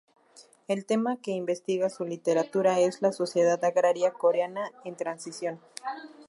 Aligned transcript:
El 0.67 0.87
tema 0.87 1.17
que 1.17 1.29
investiga 1.29 1.91
su 1.91 2.05
literatura 2.05 2.79
es 2.79 3.03
la 3.03 3.11
sociedad 3.11 3.63
agraria 3.63 4.09
coreana 4.11 4.71
en 4.83 4.95
transición. 4.95 5.59